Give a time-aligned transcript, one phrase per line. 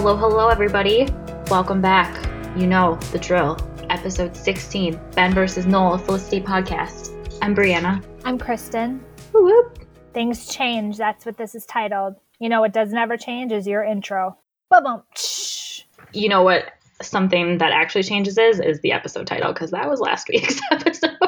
[0.00, 1.08] Hello, hello, everybody.
[1.50, 2.24] Welcome back.
[2.56, 3.58] You know the drill.
[3.90, 7.10] Episode 16 Ben versus Noel, a Felicity podcast.
[7.42, 8.00] I'm Brianna.
[8.24, 9.04] I'm Kristen.
[9.32, 9.88] Whoop, whoop.
[10.14, 10.98] Things change.
[10.98, 12.14] That's what this is titled.
[12.38, 14.38] You know what does never change is your intro.
[14.70, 15.02] Boom, boom.
[15.16, 15.80] Shh.
[16.12, 16.66] You know what?
[17.02, 21.18] Something that actually changes is is the episode title because that was last week's episode.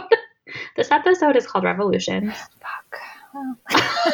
[0.77, 2.31] this episode is called Revolution.
[2.31, 3.01] Fuck.
[3.35, 3.57] Well.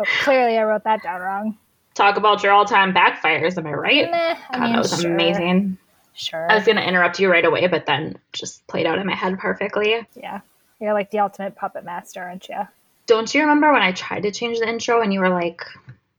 [0.00, 1.58] Oh, clearly, I wrote that down wrong.
[1.94, 3.58] Talk about your all-time backfires.
[3.58, 4.10] Am I right?
[4.10, 5.76] Meh, I God, mean, that was sure, amazing.
[6.14, 6.50] Sure.
[6.50, 9.38] I was gonna interrupt you right away, but then just played out in my head
[9.38, 10.06] perfectly.
[10.14, 10.40] yeah.
[10.80, 12.58] You're like the ultimate puppet master, aren't you?
[13.06, 15.62] Don't you remember when I tried to change the intro and you were like,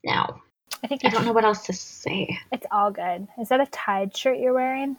[0.04, 0.40] "No,
[0.82, 3.26] I think I don't know what else to say." It's all good.
[3.40, 4.96] Is that a Tide shirt you're wearing?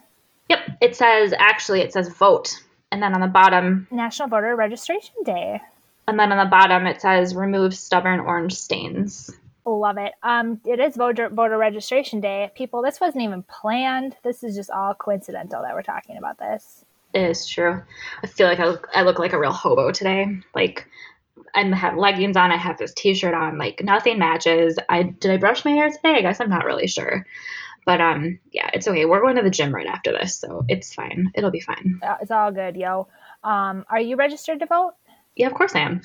[0.49, 5.15] Yep, it says actually it says vote, and then on the bottom, National Voter Registration
[5.23, 5.61] Day.
[6.07, 9.31] and then on the bottom it says remove stubborn orange stains.
[9.65, 10.13] Love it.
[10.21, 12.51] Um, it is voter voter registration day.
[12.55, 14.15] People, this wasn't even planned.
[14.23, 16.85] This is just all coincidental that we're talking about this.
[17.13, 17.81] It is true.
[18.23, 20.39] I feel like I look, I look like a real hobo today.
[20.53, 20.87] Like
[21.55, 24.77] I have leggings on, I have this t-shirt on, like nothing matches.
[24.87, 26.15] I did I brush my hair today?
[26.15, 27.25] I guess I'm not really sure.
[27.85, 29.05] But um yeah, it's okay.
[29.05, 31.31] We're going to the gym right after this, so it's fine.
[31.33, 31.99] It'll be fine.
[32.21, 33.07] It's all good, yo.
[33.43, 34.93] Um, are you registered to vote?
[35.35, 36.01] Yeah, of course I am.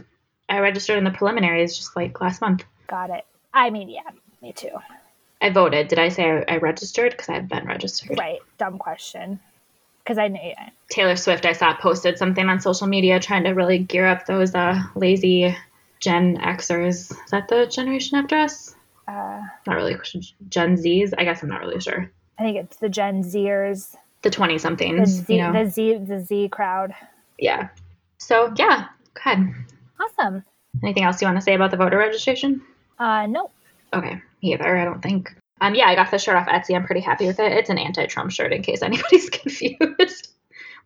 [0.48, 2.64] I registered in the preliminaries just like last month.
[2.86, 3.24] Got it.
[3.52, 4.02] I mean, yeah,
[4.42, 4.70] me too.
[5.42, 5.88] I voted.
[5.88, 7.12] Did I say I, I registered?
[7.12, 8.18] Because I've been registered.
[8.18, 8.40] Right.
[8.58, 9.40] Dumb question.
[10.04, 10.52] Because I knew.
[10.90, 14.54] Taylor Swift, I saw posted something on social media trying to really gear up those
[14.54, 15.56] uh, lazy
[16.00, 17.10] Gen Xers.
[17.12, 18.74] Is that the generation after us?
[19.08, 19.96] Uh, Not really.
[20.48, 21.12] Gen Zs?
[21.18, 22.10] I guess I'm not really sure.
[22.38, 25.08] I think it's the Gen Zers, The 20 the somethings.
[25.10, 25.52] Z, You know?
[25.64, 26.94] the Z, the Z crowd.
[27.38, 27.68] Yeah.
[28.18, 28.86] So, yeah.
[29.14, 29.52] Go ahead.
[30.00, 30.44] Awesome.
[30.82, 32.62] Anything else you want to say about the voter registration?
[33.00, 33.50] Uh, no.
[33.92, 34.20] Okay.
[34.42, 35.34] Either, I don't think.
[35.60, 36.76] Um, yeah, I got the shirt off Etsy.
[36.76, 37.50] I'm pretty happy with it.
[37.52, 40.28] It's an anti-Trump shirt, in case anybody's confused.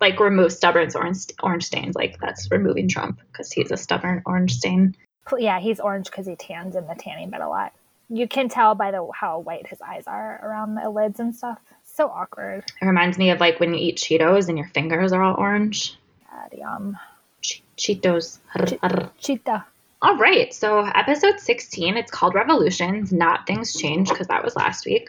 [0.01, 1.95] like remove stubborn orange orange stains.
[1.95, 4.97] Like that's removing Trump because he's a stubborn orange stain.
[5.39, 7.73] Yeah, he's orange because he tans in the tanning bed a lot.
[8.11, 11.59] You can tell by the how white his eyes are around the lids and stuff.
[11.85, 12.65] So awkward.
[12.81, 15.97] It reminds me of like when you eat Cheetos and your fingers are all orange.
[16.31, 16.99] God, yum.
[17.41, 18.39] Che- Cheetos.
[18.83, 19.11] Arr.
[19.19, 19.65] Cheetah.
[20.05, 24.85] All right, so episode 16, it's called Revolutions, Not Things Change, because that was last
[24.85, 25.09] week.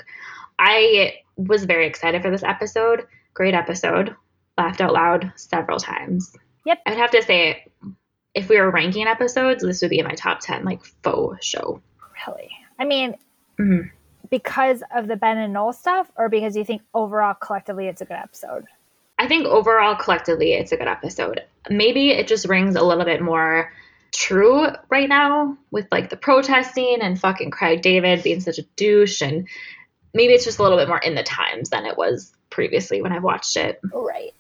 [0.58, 3.06] I was very excited for this episode.
[3.34, 4.16] Great episode.
[4.58, 6.34] Laughed out loud several times.
[6.66, 6.80] Yep.
[6.86, 7.66] I'd have to say,
[8.34, 11.82] if we were ranking episodes, this would be in my top 10, like faux show.
[12.26, 12.50] Really.
[12.80, 13.16] I mean,
[13.60, 13.92] Mhm.
[14.30, 18.06] because of the Ben and Noel stuff, or because you think overall collectively it's a
[18.06, 18.64] good episode?
[19.20, 21.44] I think overall, collectively, it's a good episode.
[21.70, 23.74] Maybe it just rings a little bit more
[24.16, 29.22] true right now with like the protesting and fucking Craig David being such a douche.
[29.22, 29.48] And
[30.14, 33.12] maybe it's just a little bit more in the times than it was previously when
[33.12, 34.34] I watched it, Right.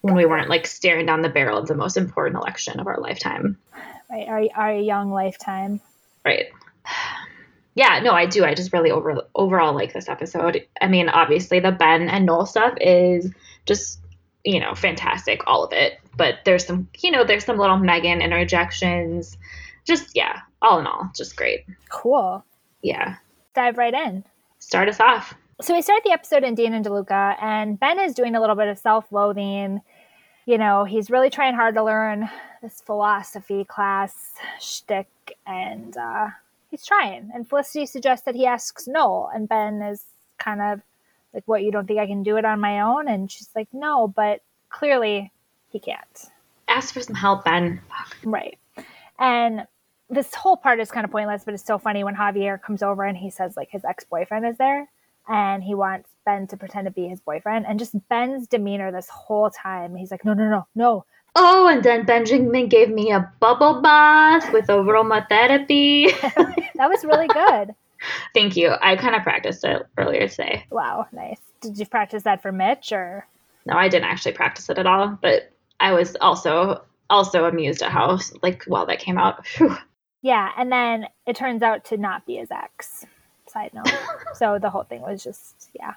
[0.00, 2.98] when we weren't like staring down the barrel of the most important election of our
[3.00, 3.58] lifetime.
[4.10, 4.28] Right.
[4.28, 5.80] Our, our young lifetime.
[6.24, 6.46] Right.
[7.78, 8.42] Yeah, no, I do.
[8.42, 10.66] I just really over overall like this episode.
[10.80, 13.30] I mean, obviously the Ben and Noel stuff is
[13.66, 13.98] just
[14.46, 15.98] you know fantastic, all of it.
[16.16, 19.36] But there's some you know there's some little Megan interjections.
[19.84, 21.66] Just yeah, all in all, just great.
[21.90, 22.44] Cool.
[22.82, 23.16] Yeah,
[23.54, 24.24] Dive right in.
[24.58, 25.34] start us off.
[25.60, 28.56] So we start the episode in Dean and DeLuca, and Ben is doing a little
[28.56, 29.80] bit of self-loathing.
[30.44, 32.28] You know, he's really trying hard to learn
[32.62, 35.08] this philosophy class shtick,
[35.46, 36.28] and uh,
[36.70, 37.30] he's trying.
[37.34, 40.04] And Felicity suggests that he asks Noel, and Ben is
[40.38, 40.82] kind of
[41.36, 41.62] like, "What?
[41.62, 44.40] You don't think I can do it on my own?" And she's like, "No," but
[44.70, 45.32] clearly
[45.70, 46.24] he can't.
[46.68, 47.80] Ask for some help, Ben.
[48.24, 48.58] Right.
[49.18, 49.66] And
[50.10, 53.04] this whole part is kind of pointless, but it's so funny when Javier comes over
[53.04, 54.88] and he says like his ex boyfriend is there
[55.28, 57.66] and he wants Ben to pretend to be his boyfriend.
[57.66, 61.04] And just Ben's demeanor this whole time, he's like, no, no, no, no.
[61.34, 66.12] Oh, and then Benjamin gave me a bubble bath with aromatherapy.
[66.76, 67.74] That was really good.
[68.34, 68.74] Thank you.
[68.80, 70.66] I kind of practiced it earlier today.
[70.70, 71.40] wow, nice.
[71.60, 73.26] Did you practice that for Mitch or?
[73.64, 77.92] No, I didn't actually practice it at all, but I was also also amused at
[77.92, 79.46] how like well that came out.
[79.46, 79.76] Phew.
[80.22, 80.50] Yeah.
[80.56, 83.06] And then it turns out to not be his ex.
[83.46, 83.86] Side note.
[84.34, 85.94] so the whole thing was just, yeah.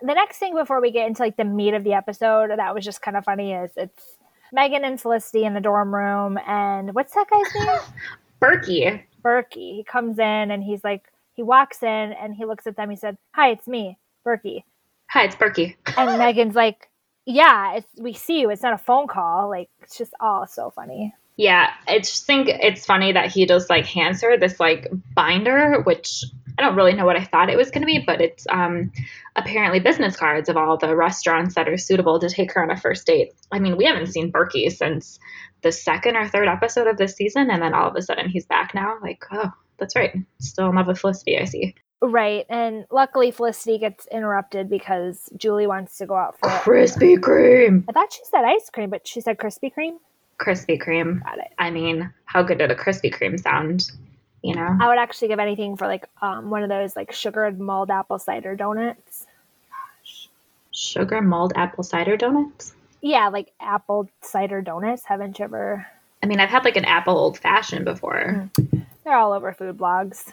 [0.00, 2.84] The next thing before we get into like the meat of the episode that was
[2.84, 4.16] just kind of funny is it's
[4.52, 7.78] Megan and Felicity in the dorm room, and what's that guy's name?
[8.40, 9.02] Berkey.
[9.22, 9.76] Berkey.
[9.76, 11.04] He comes in and he's like,
[11.36, 12.90] he walks in and he looks at them.
[12.90, 14.64] He said, "Hi, it's me, Berkey."
[15.10, 15.76] Hi, it's Berkey.
[15.98, 16.88] And Megan's like,
[17.26, 18.50] "Yeah, it's we see you.
[18.50, 19.50] It's not a phone call.
[19.50, 23.68] Like it's just all so funny." Yeah, I just think it's funny that he just
[23.68, 26.24] like hands her this like binder, which
[26.58, 28.90] I don't really know what I thought it was going to be, but it's um
[29.36, 32.76] apparently business cards of all the restaurants that are suitable to take her on a
[32.80, 33.34] first date.
[33.52, 35.18] I mean, we haven't seen Berkey since
[35.60, 38.46] the second or third episode of this season, and then all of a sudden he's
[38.46, 38.96] back now.
[39.02, 41.38] Like, oh, that's right, still in love with Felicity.
[41.38, 41.74] I see.
[42.02, 47.84] Right, and luckily Felicity gets interrupted because Julie wants to go out for Krispy Kreme.
[47.88, 49.96] I thought she said ice cream, but she said Krispy Kreme.
[50.38, 51.22] Krispy Kreme.
[51.24, 51.52] Got it.
[51.58, 53.90] I mean, how good did a Krispy Kreme sound?
[54.42, 57.58] You know, I would actually give anything for like um, one of those like sugared
[57.58, 59.26] mulled apple cider donuts.
[59.70, 60.28] Gosh.
[60.70, 62.74] sugar mulled apple cider donuts.
[63.00, 65.04] Yeah, like apple cider donuts.
[65.04, 65.86] Haven't you ever?
[66.22, 68.50] I mean, I've had like an apple old fashioned before.
[69.06, 70.32] They're all over food blogs.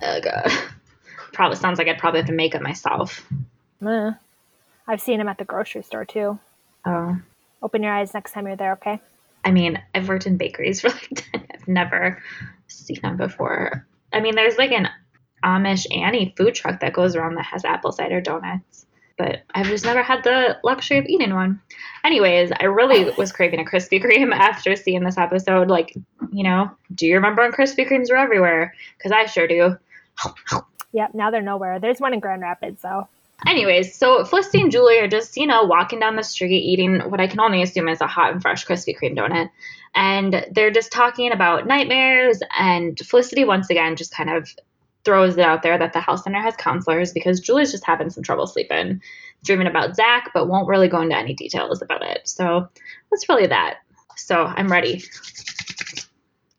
[0.00, 0.24] Ugh.
[1.32, 3.26] Probably sounds like I'd probably have to make it myself.
[4.86, 6.38] I've seen them at the grocery store too.
[6.84, 7.16] Oh,
[7.62, 9.00] Open your eyes next time you're there, okay?
[9.44, 12.22] I mean, I've worked in bakeries for like 10 I've never
[12.68, 13.86] seen them before.
[14.12, 14.88] I mean, there's like an
[15.42, 18.86] Amish Annie food truck that goes around that has apple cider donuts,
[19.16, 21.60] but I've just never had the luxury of eating one.
[22.04, 25.68] Anyways, I really was craving a Krispy Kreme after seeing this episode.
[25.68, 25.94] Like,
[26.32, 28.74] you know, do you remember when Krispy Kremes were everywhere?
[28.96, 29.76] Because I sure do.
[30.92, 31.80] Yep, now they're nowhere.
[31.80, 33.08] There's one in Grand Rapids though.
[33.46, 37.20] Anyways, so Felicity and Julie are just, you know, walking down the street eating what
[37.20, 39.50] I can only assume is a hot and fresh Krispy Kreme donut.
[39.94, 42.40] And they're just talking about nightmares.
[42.56, 44.48] And Felicity, once again, just kind of
[45.04, 48.22] throws it out there that the health center has counselors because Julie's just having some
[48.22, 49.00] trouble sleeping,
[49.44, 52.20] dreaming about Zach, but won't really go into any details about it.
[52.28, 52.68] So
[53.10, 53.78] that's really that.
[54.16, 55.02] So I'm ready.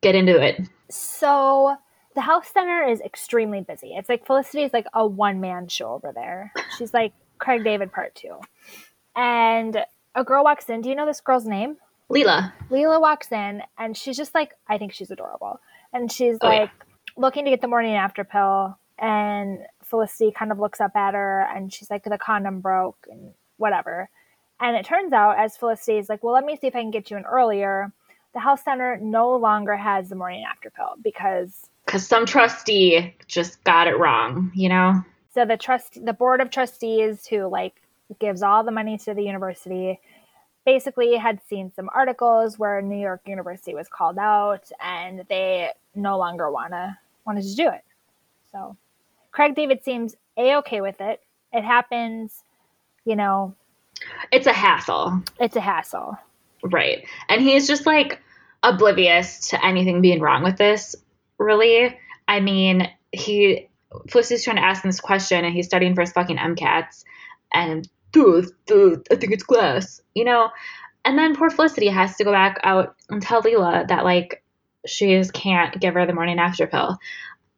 [0.01, 0.61] Get into it.
[0.89, 1.75] So
[2.15, 3.93] the health center is extremely busy.
[3.95, 6.51] It's like Felicity's like a one man show over there.
[6.77, 8.35] She's like Craig David part two.
[9.15, 9.85] And
[10.15, 10.81] a girl walks in.
[10.81, 11.77] Do you know this girl's name?
[12.11, 12.51] Leela.
[12.69, 15.59] Leela walks in and she's just like, I think she's adorable.
[15.93, 16.67] And she's Oh, yeah.
[17.17, 18.77] Looking to get the morning after pill.
[18.99, 23.33] And Felicity kind of looks up at her and she's like, the condom broke and
[23.57, 24.09] whatever.
[24.59, 26.91] And it turns out, as Felicity is like, well, let me see if I can
[26.91, 27.91] get you in earlier,
[28.33, 33.63] the health center no longer has the morning after pill because Because some trustee just
[33.63, 35.03] got it wrong, you know?
[35.33, 37.81] so the trust the board of trustees who like
[38.19, 39.99] gives all the money to the university
[40.65, 46.17] basically had seen some articles where New York University was called out and they no
[46.17, 47.83] longer wanna wanted to do it.
[48.51, 48.77] So
[49.31, 51.21] Craig David seems a okay with it.
[51.51, 52.43] It happens,
[53.05, 53.55] you know,
[54.31, 55.21] It's a hassle.
[55.39, 56.17] it's a hassle.
[56.63, 57.05] Right.
[57.29, 58.19] And he's just like
[58.63, 60.95] oblivious to anything being wrong with this,
[61.37, 61.97] really.
[62.27, 63.67] I mean, he
[64.09, 67.03] Felicity's trying to ask him this question and he's studying for his fucking MCATs
[67.53, 70.49] and dude, dude, I think it's glass, you know?
[71.05, 74.42] And then poor Felicity has to go back out and tell Leela that like
[74.85, 76.97] she just can't give her the morning after pill.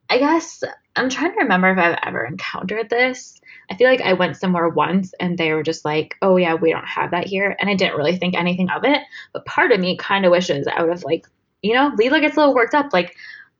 [0.08, 0.62] I guess
[0.94, 3.40] I'm trying to remember if I've ever encountered this.
[3.70, 6.70] I feel like I went somewhere once and they were just like, oh yeah, we
[6.70, 7.56] don't have that here.
[7.58, 9.02] And I didn't really think anything of it.
[9.32, 11.26] But part of me kind of wishes I would have, like,
[11.62, 12.92] you know, Leela gets a little worked up.
[12.92, 13.16] Like,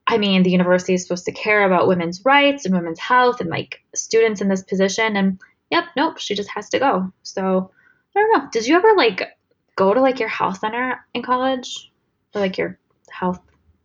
[0.07, 3.51] I mean, the university is supposed to care about women's rights and women's health and
[3.51, 5.17] like students in this position.
[5.17, 5.41] And
[5.71, 7.13] yep, nope, she just has to go.
[7.23, 7.73] So
[8.15, 8.49] I don't know.
[8.53, 9.37] Did you ever like
[9.75, 11.91] go to like your health center in college
[12.35, 12.79] or like your
[13.11, 13.41] health?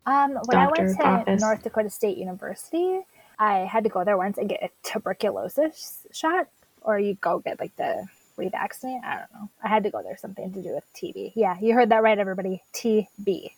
[0.06, 1.42] Um, when I went to office.
[1.42, 3.02] North Dakota State University,
[3.38, 6.48] I had to go there once and get a tuberculosis shot,
[6.82, 9.04] or you go get like the revaccinate.
[9.04, 9.50] I don't know.
[9.64, 11.34] I had to go there, something to do with TB.
[11.36, 12.62] Yeah, you heard that right, everybody.
[12.74, 13.52] TB.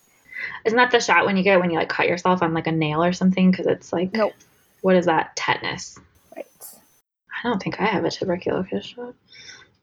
[0.64, 2.72] Isn't that the shot when you get when you like cut yourself on like a
[2.72, 3.50] nail or something?
[3.50, 4.32] Because it's like, Nope.
[4.82, 5.34] what is that?
[5.36, 5.98] Tetanus.
[6.36, 6.46] Right.
[7.42, 9.14] I don't think I have a tuberculosis shot.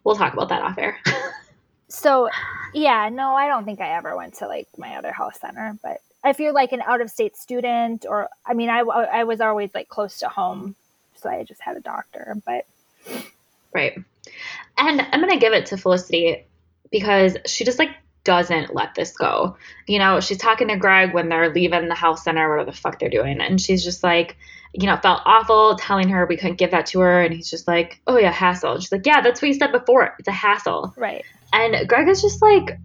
[0.03, 0.97] We'll talk about that off air.
[1.93, 2.29] So,
[2.73, 5.77] yeah, no, I don't think I ever went to like my other health center.
[5.83, 9.41] But if you're like an out of state student, or I mean, I, I was
[9.41, 10.75] always like close to home,
[11.15, 12.35] so I just had a doctor.
[12.45, 12.65] But
[13.73, 13.97] Right.
[14.77, 16.45] And I'm going to give it to Felicity
[16.91, 17.91] because she just like
[18.23, 19.57] doesn't let this go.
[19.87, 22.99] You know, she's talking to Greg when they're leaving the health center, whatever the fuck
[22.99, 23.41] they're doing.
[23.41, 24.37] And she's just like,
[24.73, 27.21] you know, felt awful telling her we couldn't give that to her.
[27.21, 28.73] And he's just like, oh yeah, hassle.
[28.73, 30.15] And she's like, yeah, that's what you said before.
[30.19, 30.93] It's a hassle.
[30.97, 32.77] right, And Greg is just like,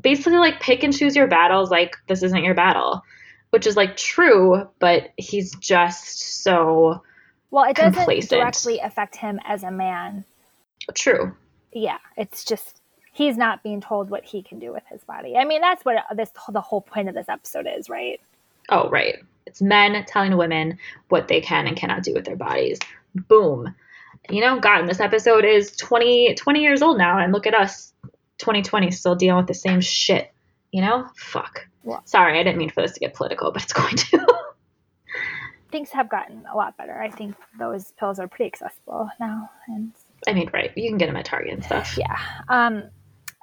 [0.00, 1.70] basically like pick and choose your battles.
[1.70, 3.02] Like, this isn't your battle,
[3.50, 7.02] which is like true, but he's just so
[7.50, 8.40] well, it doesn't Complacent.
[8.40, 10.24] directly affect him as a man.
[10.94, 11.34] true.
[11.72, 12.80] yeah, it's just
[13.12, 15.36] he's not being told what he can do with his body.
[15.36, 18.20] I mean, that's what this the whole point of this episode is, right?
[18.68, 19.16] Oh, right.
[19.46, 22.78] It's men telling women what they can and cannot do with their bodies.
[23.14, 23.74] Boom.
[24.28, 27.89] You know, God, this episode is 20, 20 years old now, and look at us,
[28.40, 30.32] 2020, still dealing with the same shit.
[30.72, 31.06] You know?
[31.16, 31.66] Fuck.
[31.84, 34.26] Well- Sorry, I didn't mean for this to get political, but it's going to.
[35.70, 37.00] Things have gotten a lot better.
[37.00, 39.92] I think those pills are pretty accessible now, and
[40.26, 40.72] I mean, right.
[40.76, 41.96] You can get them at Target and stuff.
[41.96, 42.18] yeah.
[42.48, 42.82] Um,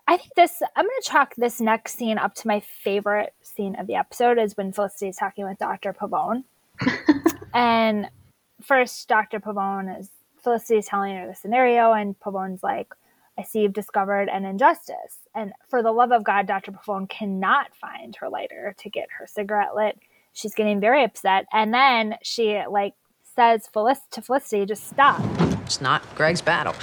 [0.10, 0.62] I think this.
[0.76, 4.38] I'm going to chalk this next scene up to my favorite scene of the episode
[4.40, 6.44] is when Felicity is talking with Doctor Pavone,
[7.54, 8.10] and
[8.62, 10.10] first Doctor Pavone is
[10.44, 12.94] Felicity is telling her the scenario, and Pavone's like,
[13.38, 17.76] "I see you've discovered an injustice, and for the love of God, Doctor Pavone cannot
[17.76, 20.00] find her lighter to get her cigarette lit.
[20.34, 22.94] She's getting very upset, and then she like
[23.36, 25.22] says Felic- to Felicity, just stop."
[25.66, 26.76] It's not Greg's battle.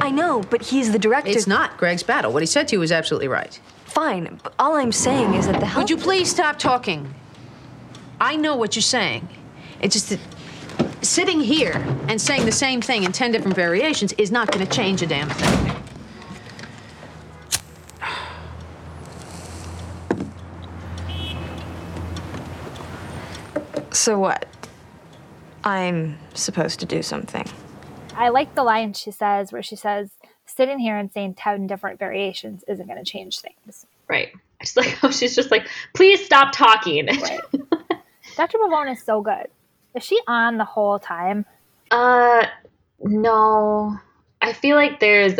[0.00, 1.30] I know, but he's the director.
[1.30, 2.32] It's not Greg's battle.
[2.32, 3.60] What he said to you was absolutely right.
[3.84, 5.82] Fine, but all I'm saying is that the health.
[5.82, 7.14] Would you please stop talking?
[8.20, 9.28] I know what you're saying.
[9.80, 10.20] It's just that
[11.02, 11.74] sitting here
[12.08, 15.06] and saying the same thing in 10 different variations is not going to change a
[15.06, 15.76] damn thing.
[23.92, 24.46] So what?
[25.64, 27.44] I'm supposed to do something.
[28.14, 30.10] I like the line she says where she says,
[30.46, 33.86] sitting here and saying 10 different variations isn't going to change things.
[34.08, 34.30] Right.
[34.60, 37.06] I just like how she's just like, please stop talking.
[37.06, 37.40] Right.
[38.36, 38.58] Dr.
[38.58, 39.48] Pavone is so good.
[39.94, 41.44] Is she on the whole time?
[41.90, 42.46] Uh,
[43.02, 43.98] no.
[44.42, 45.38] I feel like there's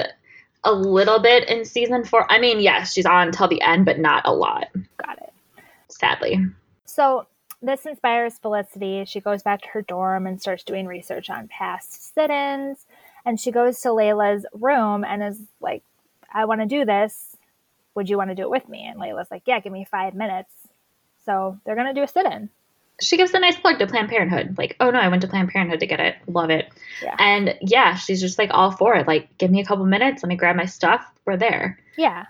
[0.64, 2.30] a little bit in season four.
[2.30, 4.66] I mean, yes, she's on until the end, but not a lot,
[4.98, 5.32] Got it.
[5.88, 6.38] sadly.
[6.84, 7.26] So
[7.62, 9.04] this inspires Felicity.
[9.06, 12.84] She goes back to her dorm and starts doing research on past sit ins.
[13.24, 15.82] And she goes to Layla's room and is like,
[16.32, 17.36] I want to do this.
[17.94, 18.86] Would you want to do it with me?
[18.86, 20.52] And Layla's like, Yeah, give me five minutes.
[21.26, 22.48] So they're going to do a sit in.
[23.00, 24.56] She gives a nice plug to Planned Parenthood.
[24.58, 26.16] Like, oh no, I went to Planned Parenthood to get it.
[26.26, 26.68] Love it.
[27.02, 27.16] Yeah.
[27.18, 29.06] And yeah, she's just like all for it.
[29.06, 30.22] Like, give me a couple minutes.
[30.22, 31.04] Let me grab my stuff.
[31.24, 31.78] We're there.
[31.96, 32.26] Yeah.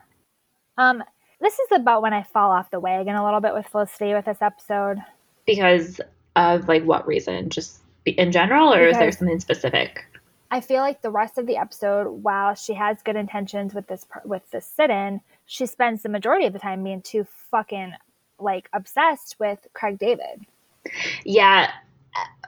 [0.78, 1.02] Um,
[1.40, 4.26] this is about when I fall off the wagon a little bit with Felicity with
[4.26, 4.98] this episode.
[5.46, 6.00] Because
[6.36, 7.50] of like what reason?
[7.50, 10.04] Just in general, or is there something specific?
[10.50, 14.04] I feel like the rest of the episode, while she has good intentions with this
[14.24, 17.92] with this sit-in, she spends the majority of the time being too fucking
[18.38, 20.46] like obsessed with Craig David.
[21.24, 21.70] Yeah,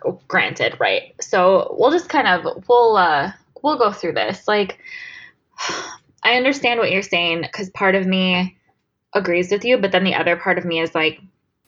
[0.04, 1.14] uh, granted, right.
[1.20, 4.46] So we'll just kind of we'll uh we'll go through this.
[4.48, 4.78] Like
[6.24, 8.56] I understand what you're saying cuz part of me
[9.14, 11.20] agrees with you, but then the other part of me is like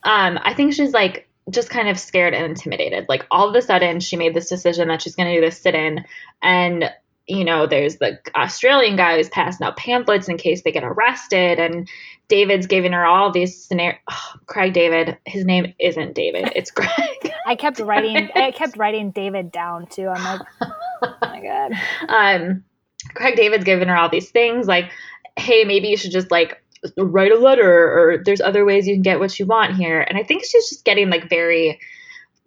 [0.04, 3.06] um I think she's like just kind of scared and intimidated.
[3.08, 5.60] Like all of a sudden she made this decision that she's going to do this
[5.60, 6.04] sit-in
[6.42, 6.90] and
[7.26, 11.58] you know, there's the Australian guy who's passing out pamphlets in case they get arrested,
[11.58, 11.88] and
[12.28, 13.98] David's giving her all these scenarios.
[14.46, 17.32] Craig David, his name isn't David, it's Craig.
[17.46, 20.08] I kept writing I kept writing David down too.
[20.08, 20.46] I'm like,
[21.02, 21.72] oh my god.
[22.08, 22.64] um,
[23.14, 24.90] Craig David's giving her all these things like,
[25.36, 26.62] hey, maybe you should just like
[26.98, 30.00] write a letter, or there's other ways you can get what you want here.
[30.00, 31.80] And I think she's just getting like very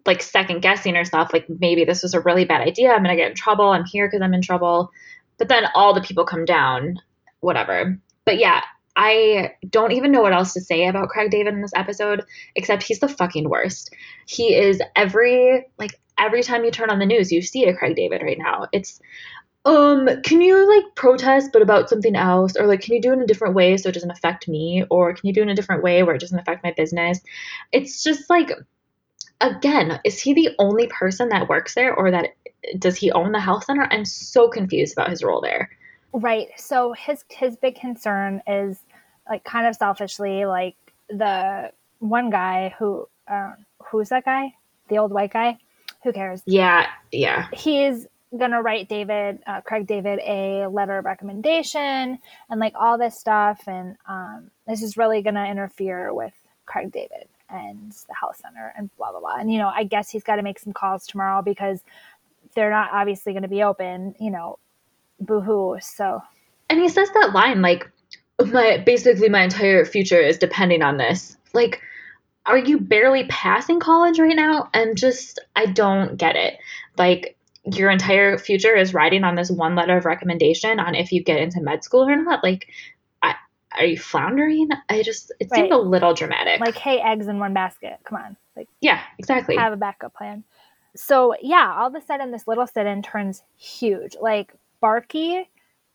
[0.08, 3.30] like second guessing herself like maybe this was a really bad idea i'm gonna get
[3.30, 4.90] in trouble i'm here because i'm in trouble.
[5.36, 6.96] But then all the people come down
[7.38, 7.96] whatever.
[8.24, 8.62] But yeah
[8.96, 12.24] i don't even know what else to say about craig david in this episode
[12.56, 13.94] except he's the fucking worst.
[14.26, 17.94] He is every like every time you turn on the news you see a craig
[17.94, 18.66] david right now.
[18.72, 18.98] It's
[19.66, 22.56] um can you like protest but about something else?
[22.56, 24.84] Or like can you do it in a different way so it doesn't affect me?
[24.90, 27.20] Or can you do it in a different way where it doesn't affect my business?
[27.72, 28.50] It's just like
[29.40, 32.30] again, is he the only person that works there or that
[32.78, 33.86] does he own the health center?
[33.90, 35.70] I'm so confused about his role there.
[36.12, 36.48] Right.
[36.56, 38.78] So his his big concern is
[39.28, 40.76] like kind of selfishly like
[41.08, 43.52] the one guy who uh,
[43.82, 44.54] who's that guy?
[44.88, 45.58] The old white guy?
[46.02, 46.42] Who cares?
[46.46, 47.48] Yeah, yeah.
[47.52, 52.18] He's gonna write David, uh, Craig David, a letter of recommendation
[52.50, 56.32] and like all this stuff, and um, this is really gonna interfere with
[56.66, 59.36] Craig David and the health center and blah blah blah.
[59.38, 61.80] And you know, I guess he's got to make some calls tomorrow because
[62.54, 64.14] they're not obviously going to be open.
[64.18, 64.58] You know,
[65.20, 65.78] boo hoo.
[65.80, 66.22] So
[66.70, 67.90] And he says that line like
[68.44, 71.36] my basically my entire future is depending on this.
[71.52, 71.82] Like
[72.46, 74.70] are you barely passing college right now?
[74.72, 76.58] And just I don't get it.
[76.96, 81.22] Like your entire future is riding on this one letter of recommendation on if you
[81.22, 82.42] get into med school or not.
[82.42, 82.68] Like
[83.76, 84.68] are you floundering?
[84.88, 85.72] I just it seemed Right.
[85.72, 86.60] a little dramatic.
[86.60, 87.98] like, hey, eggs in one basket.
[88.04, 89.56] Come on, like yeah, exactly.
[89.56, 90.44] have a backup plan.
[90.96, 94.16] So yeah, all of a sudden this little sit-in turns huge.
[94.20, 95.48] Like Barky,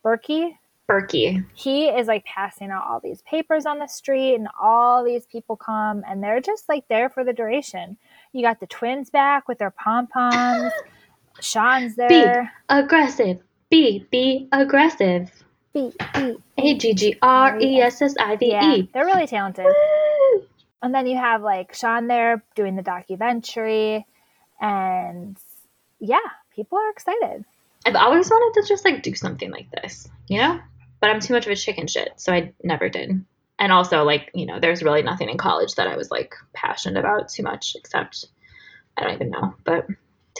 [0.06, 0.52] Berkey,
[0.90, 1.44] Berkey.
[1.56, 5.56] he is like passing out all these papers on the street and all these people
[5.56, 7.98] come and they're just like there for the duration.
[8.34, 10.72] You got the twins back with their pom-poms.
[11.40, 12.10] Sean's there.
[12.70, 13.40] Be aggressive.
[13.70, 15.32] Be be aggressive.
[15.74, 18.90] B, B, A G G R E S S I V E.
[18.94, 19.66] they're really talented.
[19.66, 20.44] Woo!
[20.84, 24.06] and then you have like Sean there doing the documentary,
[24.62, 25.38] and
[26.00, 26.20] yeah,
[26.54, 27.46] people are excited.
[27.86, 30.60] I've always wanted to just like do something like this, you know?
[31.00, 33.26] But I'm too much of a chicken shit, so I never did.
[33.60, 37.00] And also, like, you know, there's really nothing in college that I was like passionate
[37.00, 38.28] about too much, except
[38.98, 39.54] I don't even know.
[39.64, 39.88] But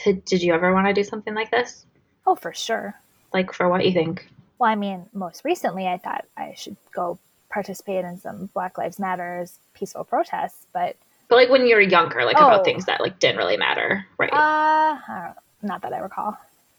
[0.02, 1.84] did, did you ever want to do something like this?
[2.26, 2.94] Oh, for sure.
[3.32, 4.28] Like, for what you think?
[4.58, 7.18] Well, I mean, most recently I thought I should go
[7.50, 10.96] participate in some Black Lives Matters peaceful protests, but
[11.28, 12.46] But like when you were younger, like Oh.
[12.46, 14.32] about things that like didn't really matter, right?
[14.32, 15.32] uh,
[15.62, 16.36] not that I recall.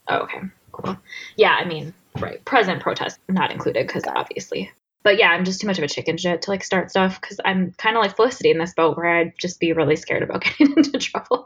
[0.08, 0.42] oh, okay,
[0.72, 0.98] cool.
[1.36, 2.44] Yeah, I mean, right.
[2.46, 4.72] Present protests not included because obviously.
[5.04, 7.40] But yeah, I'm just too much of a chicken shit to like start stuff because
[7.46, 10.44] I'm kind of like Felicity in this boat where I'd just be really scared about
[10.58, 11.46] getting into trouble,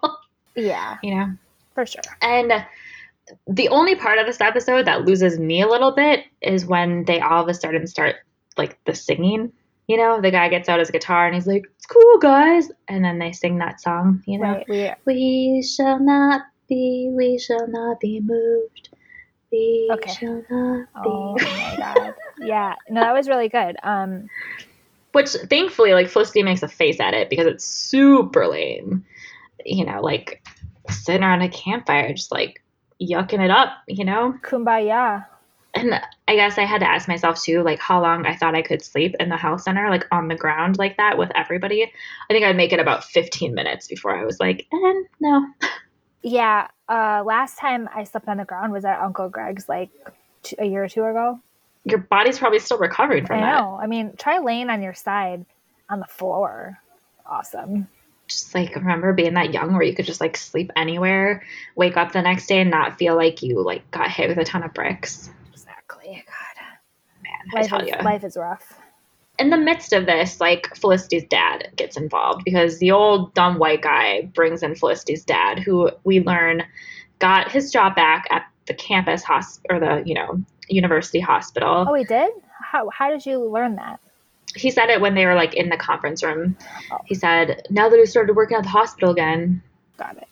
[0.56, 1.34] Yeah, you know.
[1.76, 2.02] for sure.
[2.22, 2.52] And
[3.48, 7.20] the only part of this episode that loses me a little bit is when they
[7.20, 8.16] all of a sudden start
[8.58, 9.52] like the singing.
[9.88, 13.04] You know, the guy gets out his guitar and he's like, "It's cool, guys," and
[13.04, 14.22] then they sing that song.
[14.28, 14.70] You know, Right.
[14.70, 18.90] We we shall not be, we shall not be moved.
[19.52, 20.12] We Okay.
[20.14, 21.44] shall not Oh be.
[21.44, 22.16] my god.
[22.40, 22.76] Yeah.
[22.90, 23.78] No, that was really good.
[23.82, 24.30] Um
[25.12, 29.04] Which thankfully, like Felicity makes a face at it because it's super lame.
[29.66, 30.44] You know, like
[30.92, 32.62] sitting around a campfire, just like
[33.02, 33.70] yucking it up.
[33.88, 35.26] You know, kumbaya.
[35.74, 38.62] and I guess I had to ask myself too, like how long I thought I
[38.62, 41.84] could sleep in the health center, like on the ground like that with everybody.
[41.84, 45.48] I think I'd make it about 15 minutes before I was like, eh, no.
[46.22, 46.68] Yeah.
[46.90, 49.90] Uh last time I slept on the ground was at Uncle Greg's like
[50.44, 51.40] t- a year or two ago.
[51.86, 53.60] Your body's probably still recovering from I that.
[53.60, 53.80] know.
[53.82, 55.46] I mean, try laying on your side
[55.90, 56.78] on the floor.
[57.26, 57.88] Awesome.
[58.30, 61.44] Just like remember being that young where you could just like sleep anywhere,
[61.76, 64.46] wake up the next day and not feel like you like got hit with a
[64.46, 65.30] ton of bricks.
[65.52, 66.24] Exactly.
[66.28, 66.64] God.
[67.24, 67.96] Man, I Life tell is, you.
[68.04, 68.80] life is rough.
[69.40, 73.82] in the midst of this, like Felicity's dad gets involved because the old dumb white
[73.82, 76.64] guy brings in Felicity's dad, who we learn
[77.20, 81.86] got his job back at the campus hospital or the you know university hospital.
[81.90, 82.30] Oh, he did?
[82.62, 84.00] How how did you learn that?
[84.56, 86.58] He said it when they were like in the conference room.
[87.06, 89.62] He said, "Now that he started working at the hospital again,
[89.98, 90.28] Got it.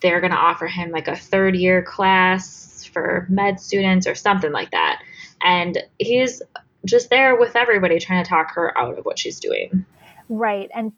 [0.00, 4.52] they're going to offer him like a third year class for med students or something
[4.52, 5.02] like that."
[5.42, 6.42] And he's
[6.84, 9.84] just there with everybody trying to talk her out of what she's doing.
[10.28, 10.70] Right.
[10.74, 10.92] And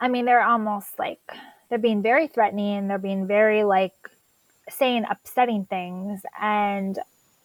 [0.00, 1.20] I mean, they're almost like,
[1.68, 2.88] they're being very threatening.
[2.88, 3.94] They're being very like
[4.68, 6.20] saying upsetting things.
[6.40, 6.98] And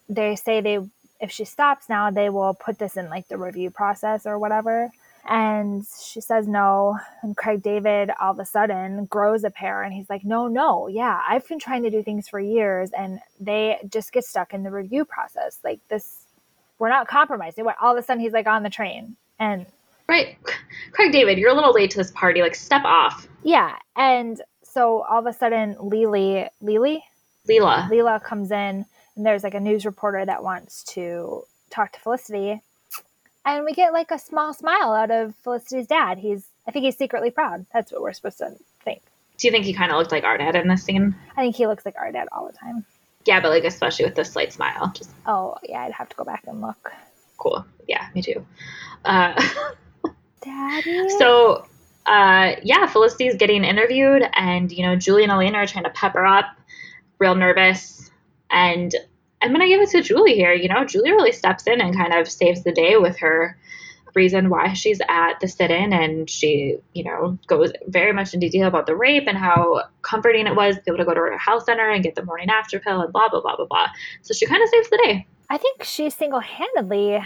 [0.08, 0.78] they say they,
[1.20, 4.90] if she stops now, they will put this in like the review process or whatever.
[5.28, 6.98] And she says no.
[7.22, 10.88] And Craig David all of a sudden grows a pair and he's like, no, no,
[10.88, 14.62] yeah, I've been trying to do things for years and they just get stuck in
[14.62, 15.58] the review process.
[15.62, 16.24] Like this,
[16.78, 17.66] we're not compromising.
[17.80, 19.16] All of a sudden he's like on the train.
[19.38, 19.66] And
[20.10, 20.36] Right.
[20.90, 22.42] Craig David, you're a little late to this party.
[22.42, 23.28] Like, step off.
[23.44, 27.04] Yeah, and so all of a sudden, Lily, Lily,
[27.48, 27.88] Leela.
[27.88, 28.84] Leela comes in,
[29.16, 32.60] and there's like a news reporter that wants to talk to Felicity,
[33.44, 36.18] and we get like a small smile out of Felicity's dad.
[36.18, 37.66] He's, I think he's secretly proud.
[37.72, 39.02] That's what we're supposed to think.
[39.38, 41.14] Do you think he kind of looked like our dad in this scene?
[41.36, 42.84] I think he looks like our dad all the time.
[43.26, 44.92] Yeah, but like, especially with the slight smile.
[44.94, 46.92] Just Oh yeah, I'd have to go back and look.
[47.38, 47.64] cool.
[47.88, 48.44] Yeah, me too.
[49.04, 49.40] Uh,
[50.42, 51.08] Daddy.
[51.18, 51.66] so,
[52.06, 56.14] uh, yeah, Felicity's getting interviewed, and, you know, Julie and Elena are trying to pep
[56.14, 56.46] her up,
[57.18, 57.99] real nervous.
[58.50, 58.94] And
[59.42, 60.52] I'm going to give it to Julie here.
[60.52, 63.56] You know, Julie really steps in and kind of saves the day with her
[64.14, 65.92] reason why she's at the sit in.
[65.92, 70.46] And she, you know, goes very much in detail about the rape and how comforting
[70.46, 72.50] it was to be able to go to her health center and get the morning
[72.50, 73.86] after pill and blah, blah, blah, blah, blah.
[74.22, 75.26] So she kind of saves the day.
[75.48, 77.20] I think she single handedly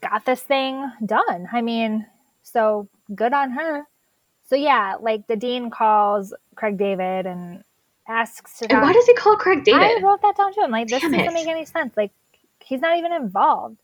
[0.00, 1.48] got this thing done.
[1.52, 2.06] I mean,
[2.42, 3.84] so good on her.
[4.44, 7.62] So yeah, like the dean calls Craig David and
[8.08, 9.80] asks to And why does he call Craig David?
[9.82, 10.62] I wrote that down too.
[10.62, 11.32] I'm like, this Damn doesn't it.
[11.34, 11.96] make any sense.
[11.96, 12.10] Like,
[12.60, 13.76] he's not even involved.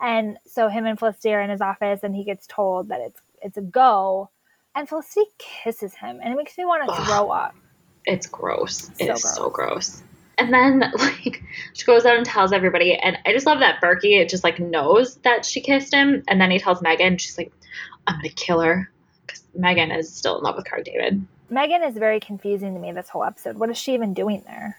[0.00, 3.20] And so him and Felicity are in his office, and he gets told that it's
[3.42, 4.30] it's a go.
[4.74, 7.06] And Felicity kisses him, and it makes me want to Ugh.
[7.06, 7.54] throw up.
[8.06, 8.86] It's gross.
[8.86, 9.34] So It's gross.
[9.36, 10.02] so gross.
[10.38, 11.42] And then like
[11.74, 15.16] she goes out and tells everybody, and I just love that Berkey just like knows
[15.16, 17.52] that she kissed him, and then he tells Megan, she's like,
[18.06, 18.90] "I'm gonna kill her,"
[19.26, 21.26] because Megan is still in love with Craig David.
[21.50, 23.56] Megan is very confusing to me this whole episode.
[23.56, 24.76] What is she even doing there?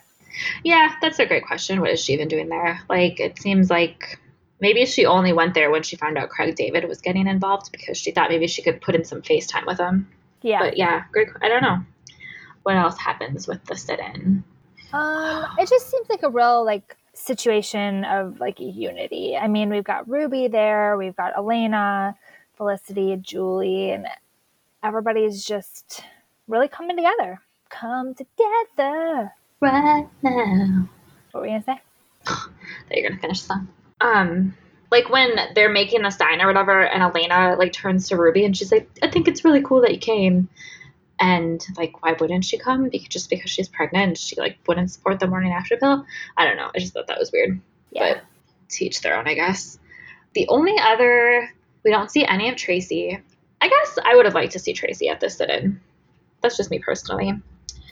[0.63, 1.81] Yeah, that's a great question.
[1.81, 2.81] What is she even doing there?
[2.89, 4.19] Like, it seems like
[4.61, 7.97] maybe she only went there when she found out Craig David was getting involved because
[7.97, 10.07] she thought maybe she could put in some FaceTime with him.
[10.41, 10.59] Yeah.
[10.59, 11.27] But yeah, great.
[11.41, 11.79] I don't know
[12.63, 14.43] what else happens with the sit-in.
[14.93, 19.35] Um, it just seems like a real like situation of like unity.
[19.35, 22.15] I mean, we've got Ruby there, we've got Elena,
[22.55, 24.07] Felicity, Julie, and
[24.83, 26.03] everybody's just
[26.47, 27.39] really coming together.
[27.69, 29.31] Come together.
[29.59, 30.89] Right now.
[31.31, 31.81] What were you gonna say?
[32.89, 33.67] That you're gonna finish the song.
[34.01, 34.57] Um,
[34.91, 38.55] like when they're making the sign or whatever, and Elena like turns to Ruby and
[38.55, 40.49] she's like, "I think it's really cool that you came."
[41.19, 42.89] And like, why wouldn't she come?
[42.89, 46.05] Because just because she's pregnant, she like wouldn't support the morning after pill.
[46.35, 46.71] I don't know.
[46.75, 47.61] I just thought that was weird.
[47.91, 48.15] Yeah.
[48.15, 48.23] But
[48.69, 49.77] teach their own, I guess.
[50.33, 51.49] The only other
[51.83, 53.19] we don't see any of Tracy.
[53.61, 55.79] I guess I would have liked to see Tracy at this sit-in.
[56.41, 57.33] That's just me personally.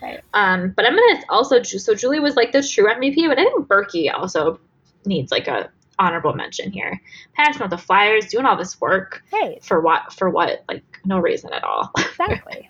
[0.01, 0.21] Right.
[0.33, 3.67] Um, but I'm gonna also so Julie was like the true MVP, but I think
[3.67, 4.59] Berkey also
[5.05, 7.01] needs like a honorable mention here.
[7.33, 9.61] Passing out the flyers, doing all this work Right.
[9.63, 10.13] for what?
[10.13, 10.63] For what?
[10.69, 11.91] Like no reason at all.
[11.99, 12.69] Exactly.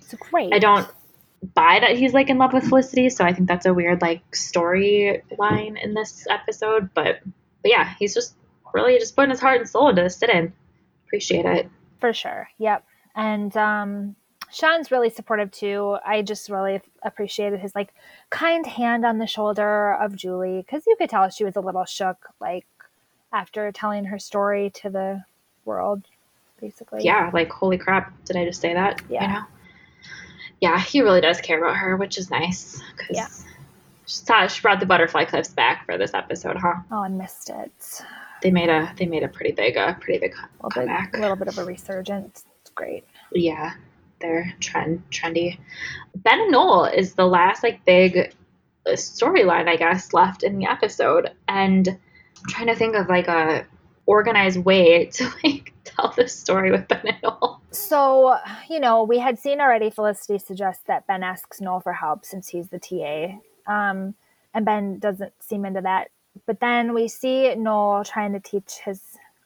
[0.00, 0.52] it's great.
[0.54, 0.88] I don't
[1.54, 4.22] buy that he's like in love with Felicity, so I think that's a weird like
[4.30, 6.90] storyline in this episode.
[6.94, 7.20] But
[7.62, 8.34] but yeah, he's just
[8.74, 10.52] really just putting his heart and soul into this sit-in.
[11.06, 11.68] Appreciate it.
[12.00, 12.48] For sure.
[12.58, 12.84] Yep.
[13.14, 14.16] And um
[14.52, 15.96] Sean's really supportive too.
[16.04, 17.94] I just really appreciated his like
[18.30, 21.84] kind hand on the shoulder of Julie because you could tell she was a little
[21.86, 22.66] shook, like
[23.32, 25.24] after telling her story to the
[25.64, 26.02] world,
[26.60, 27.02] basically.
[27.02, 29.00] Yeah, like holy crap, did I just say that?
[29.08, 29.22] Yeah.
[29.22, 29.44] You know?
[30.60, 32.80] Yeah, he really does care about her, which is nice.
[32.96, 33.26] Cause Yeah.
[34.06, 36.74] She, saw, she brought the butterfly clips back for this episode, huh?
[36.90, 38.02] Oh, I missed it.
[38.42, 41.16] They made a they made a pretty big uh pretty big A little comeback.
[41.16, 42.44] a little bit of a resurgence.
[42.60, 43.04] It's great.
[43.32, 43.72] Yeah,
[44.22, 45.58] they're trend trendy.
[46.16, 48.34] Ben and Noel is the last like big
[48.86, 53.28] uh, storyline I guess left in the episode, and I'm trying to think of like
[53.28, 53.66] a
[54.06, 57.60] organized way to like tell this story with Ben and Noel.
[57.70, 58.36] So,
[58.68, 62.48] you know, we had seen already Felicity suggest that Ben asks Noel for help since
[62.48, 63.38] he's the TA.
[63.66, 64.14] Um,
[64.54, 66.10] and Ben doesn't seem into that.
[66.46, 69.00] But then we see Noel trying to teach his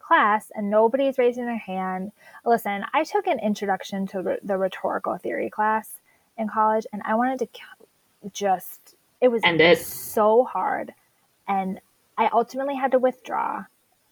[0.07, 2.13] class, and nobody's raising their hand.
[2.45, 6.01] Listen, I took an introduction to the rhetorical theory class
[6.39, 7.49] in college, and I wanted to
[8.33, 9.79] just, it was End it.
[9.79, 10.93] so hard.
[11.49, 11.81] And
[12.19, 13.65] I ultimately had to withdraw.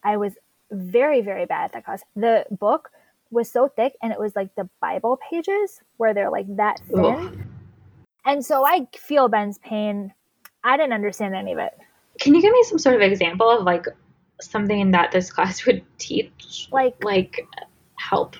[0.03, 0.33] I was
[0.71, 2.03] very, very bad at that class.
[2.15, 2.91] The book
[3.31, 7.45] was so thick, and it was like the Bible pages where they're like that thin.
[8.25, 10.13] And so I feel Ben's pain.
[10.63, 11.77] I didn't understand any of it.
[12.19, 13.85] Can you give me some sort of example of like
[14.41, 16.67] something that this class would teach?
[16.71, 17.47] Like Like
[17.95, 18.35] help.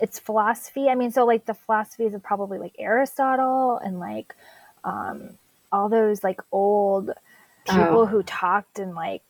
[0.00, 0.88] it's philosophy.
[0.88, 4.34] I mean, so like the philosophies of probably like Aristotle and like
[4.84, 5.30] um,
[5.72, 7.10] all those like old
[7.66, 8.06] people Oh.
[8.06, 9.22] who talked in like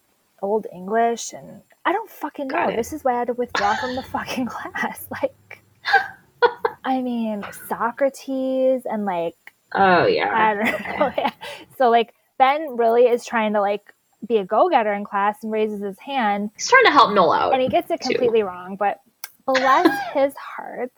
[0.42, 2.70] old English, and I don't fucking know.
[2.74, 5.06] This is why I had to withdraw from the fucking class.
[5.22, 5.62] Like,
[6.85, 9.37] I mean, Socrates and like
[9.74, 10.30] Oh yeah.
[10.33, 11.12] I don't know.
[11.18, 11.30] Yeah.
[11.78, 13.92] So like Ben really is trying to like
[14.30, 17.32] be a go getter in class and raises his hand He's trying to help Noel
[17.32, 17.52] out.
[17.52, 18.10] and he gets it too.
[18.10, 19.00] completely wrong, but
[19.46, 20.92] bless his heart.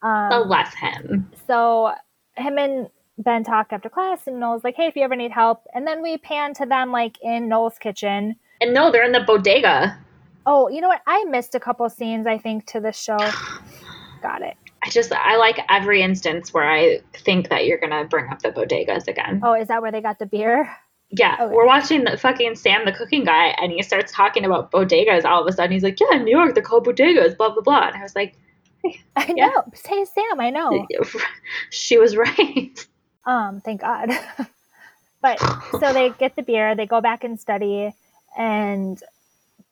[0.00, 1.28] Um, Bless him.
[1.48, 1.92] so
[2.36, 2.88] him and
[3.18, 6.02] Ben talk after class and Noel's like, Hey, if you ever need help and then
[6.02, 8.36] we pan to them like in Noel's kitchen.
[8.60, 9.98] And no, they're in the bodega.
[10.46, 11.02] Oh, you know what?
[11.06, 13.18] I missed a couple scenes, I think, to this show.
[14.22, 14.54] Got it.
[14.84, 18.50] I just I like every instance where I think that you're gonna bring up the
[18.50, 19.40] bodegas again.
[19.42, 20.70] Oh, is that where they got the beer?
[21.10, 25.24] Yeah, we're watching the fucking Sam the cooking guy, and he starts talking about bodegas.
[25.24, 27.62] All of a sudden, he's like, "Yeah, in New York, they're called bodegas." Blah blah
[27.62, 27.88] blah.
[27.88, 28.34] And I was like,
[28.82, 29.46] hey, I Yeah.
[29.46, 29.64] know.
[29.74, 30.86] Say Sam, I know.
[31.70, 32.86] "She was right."
[33.24, 34.10] Um, thank God.
[35.22, 35.38] but
[35.80, 37.94] so they get the beer, they go back and study,
[38.36, 39.02] and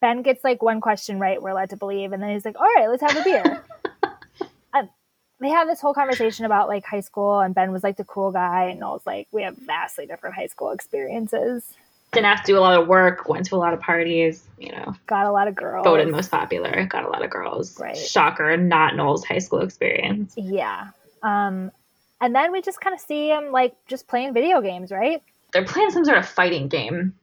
[0.01, 2.67] Ben gets like one question right, we're led to believe, and then he's like, All
[2.77, 3.63] right, let's have a beer.
[5.41, 8.31] they have this whole conversation about like high school, and Ben was like the cool
[8.33, 11.75] guy, and Noel's like, We have vastly different high school experiences.
[12.13, 13.29] Didn't have to do a lot of work.
[13.29, 14.47] Went to a lot of parties.
[14.59, 15.85] You know, Got a lot of girls.
[15.85, 16.87] voted most popular.
[16.87, 17.79] Got a lot of girls.
[17.79, 17.97] Right.
[17.97, 18.57] Shocker.
[18.57, 20.35] Not Noel's high school experience.
[20.37, 20.89] Yeah.
[21.23, 21.73] Um,
[22.21, 25.23] and then we just kind of see him like just playing video games, right?
[25.53, 27.15] they're playing some sort of fighting game.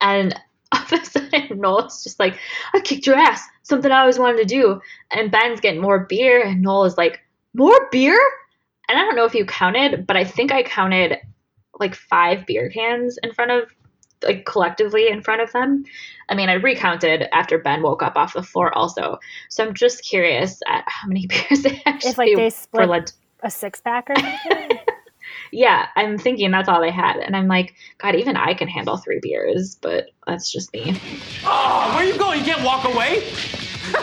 [0.00, 0.34] And
[0.72, 2.38] all of a sudden, Noel's just like,
[2.72, 3.42] I kicked your ass.
[3.64, 4.80] Something I always wanted to do.
[5.10, 6.42] And Ben's getting more beer.
[6.42, 7.20] And Noel is like,
[7.54, 8.18] More beer?
[8.88, 11.18] And I don't know if you counted, but I think I counted
[11.78, 13.70] like five beer cans in front of,
[14.22, 15.84] like collectively in front of them.
[16.28, 19.18] I mean, I recounted after Ben woke up off the floor also.
[19.48, 22.88] So I'm just curious at how many beers they actually If like they were split
[22.88, 23.12] led
[23.42, 24.78] a six pack or something.
[25.52, 27.16] yeah, I'm thinking that's all they had.
[27.16, 31.00] And I'm like, God, even I can handle three beers, but that's just me.
[31.44, 32.40] Oh, where you going?
[32.40, 33.16] You can't walk away.
[33.16, 33.24] You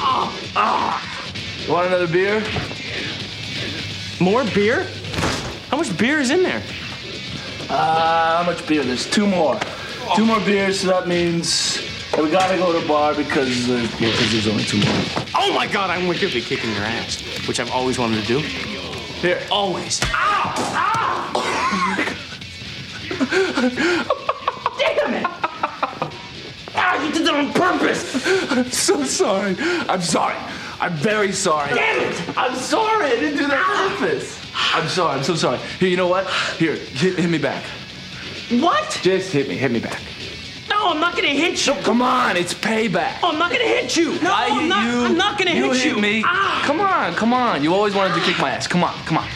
[0.00, 1.68] ah, ah.
[1.68, 2.42] Want another beer?
[4.20, 4.86] More beer?
[5.70, 6.62] How much beer is in there?
[7.70, 8.82] Uh, how much beer?
[8.82, 9.58] There's two more.
[10.16, 11.80] Two more beers, so that means
[12.12, 14.94] that we gotta go to the bar because, uh, well, 'cause there's only two more.
[15.34, 18.20] Oh Oh my god, I'm going to be kicking your ass, which I've always wanted
[18.22, 18.38] to do.
[18.40, 19.40] Here.
[19.50, 20.00] Always.
[20.04, 21.32] Ow!
[24.78, 25.26] Damn it!
[26.74, 28.50] Ah, you did that on purpose!
[28.50, 29.56] I'm so sorry.
[29.88, 30.36] I'm sorry.
[30.80, 31.74] I'm very sorry.
[31.74, 32.38] Damn it!
[32.38, 33.06] I'm sorry.
[33.06, 34.40] I didn't do that on purpose.
[34.74, 35.18] I'm sorry.
[35.18, 35.58] I'm so sorry.
[35.80, 36.28] Here, you know what?
[36.56, 37.64] Here, hit, hit me back.
[38.50, 38.98] What?
[39.02, 39.56] Just hit me.
[39.56, 40.00] Hit me back.
[40.70, 41.74] No, I'm not gonna hit you.
[41.82, 43.18] Come on, it's payback.
[43.22, 44.20] Oh, I'm not gonna hit you.
[44.20, 44.84] No, I I'm not.
[44.86, 45.04] you.
[45.04, 46.00] I'm not gonna you hit you.
[46.00, 46.22] me.
[46.24, 46.62] Ah.
[46.64, 47.62] Come on, come on.
[47.64, 48.66] You always wanted to kick my ass.
[48.66, 49.28] Come on, come on.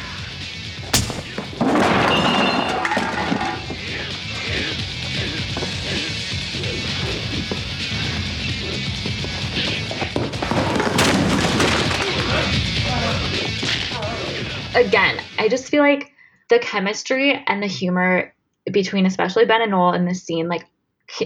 [15.43, 16.13] I just feel like
[16.51, 18.33] the chemistry and the humor
[18.71, 20.67] between especially Ben and Noel in this scene, like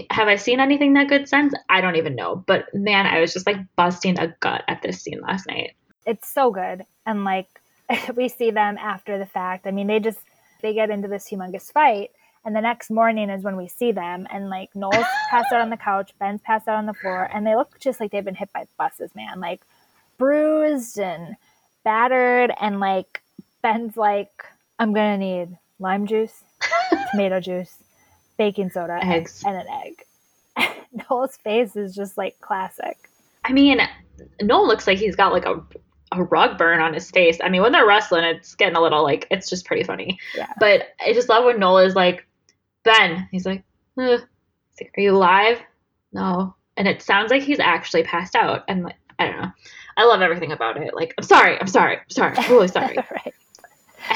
[0.09, 1.53] have I seen anything that good since?
[1.69, 2.43] I don't even know.
[2.47, 5.75] But man, I was just like busting a gut at this scene last night.
[6.05, 6.83] It's so good.
[7.05, 7.47] And like
[8.15, 9.67] we see them after the fact.
[9.67, 10.19] I mean, they just
[10.61, 12.09] they get into this humongous fight.
[12.43, 15.69] And the next morning is when we see them, and like Noel's passed out on
[15.69, 18.35] the couch, Ben's passed out on the floor, and they look just like they've been
[18.35, 19.41] hit by buses, man.
[19.41, 19.61] Like
[20.17, 21.35] bruised and
[21.83, 23.21] battered, and like
[23.61, 24.31] Ben's like,
[24.79, 26.43] I'm gonna need lime juice,
[27.11, 27.75] tomato juice,
[28.37, 29.43] baking soda, Eggs.
[29.45, 30.73] and an egg.
[31.09, 33.09] Noel's face is just like classic.
[33.45, 33.79] I mean,
[34.41, 35.61] Noel looks like he's got like a
[36.13, 37.37] a rug burn on his face.
[37.43, 40.17] I mean, when they're wrestling, it's getting a little like it's just pretty funny.
[40.35, 40.51] Yeah.
[40.59, 42.25] But I just love when Noel is like,
[42.83, 43.27] Ben.
[43.31, 43.63] He's like.
[43.95, 44.21] He's
[44.81, 45.59] like, Are you alive?
[46.13, 46.55] No.
[46.77, 48.63] And it sounds like he's actually passed out.
[48.67, 49.51] And like, I don't know.
[49.97, 50.93] I love everything about it.
[50.93, 51.59] Like, I'm sorry.
[51.59, 51.97] I'm sorry.
[51.97, 52.37] I'm sorry.
[52.37, 52.95] I'm really sorry.
[53.11, 53.33] right.